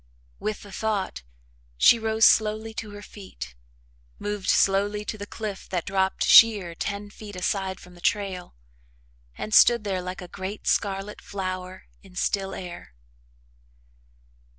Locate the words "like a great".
10.01-10.65